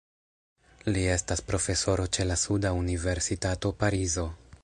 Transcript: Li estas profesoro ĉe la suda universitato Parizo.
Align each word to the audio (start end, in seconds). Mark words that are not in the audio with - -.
Li 0.95 1.03
estas 1.15 1.43
profesoro 1.49 2.07
ĉe 2.17 2.27
la 2.31 2.39
suda 2.45 2.73
universitato 2.81 3.75
Parizo. 3.85 4.27